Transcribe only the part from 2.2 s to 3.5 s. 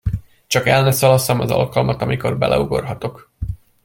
beleugorhatok!